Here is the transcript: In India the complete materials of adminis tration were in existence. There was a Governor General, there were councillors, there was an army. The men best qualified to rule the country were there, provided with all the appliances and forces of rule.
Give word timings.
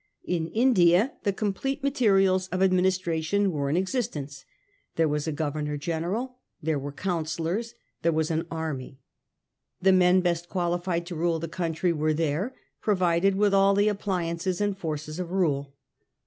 In 0.25 0.47
India 0.47 1.13
the 1.21 1.31
complete 1.31 1.83
materials 1.83 2.47
of 2.47 2.61
adminis 2.61 2.97
tration 2.99 3.49
were 3.51 3.69
in 3.69 3.77
existence. 3.77 4.45
There 4.95 5.07
was 5.07 5.27
a 5.27 5.31
Governor 5.31 5.77
General, 5.77 6.39
there 6.59 6.79
were 6.79 6.91
councillors, 6.91 7.75
there 8.01 8.11
was 8.11 8.31
an 8.31 8.47
army. 8.49 8.99
The 9.79 9.91
men 9.91 10.21
best 10.21 10.49
qualified 10.49 11.05
to 11.05 11.15
rule 11.15 11.37
the 11.37 11.47
country 11.47 11.93
were 11.93 12.15
there, 12.15 12.55
provided 12.81 13.35
with 13.35 13.53
all 13.53 13.75
the 13.75 13.89
appliances 13.89 14.59
and 14.59 14.75
forces 14.75 15.19
of 15.19 15.29
rule. 15.29 15.75